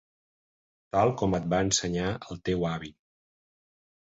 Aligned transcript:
Tal 0.97 1.13
com 1.23 1.37
et 1.39 1.45
va 1.51 1.59
ensenyar 1.67 2.09
el 2.29 2.41
teu 2.51 2.67
avi. 2.71 2.91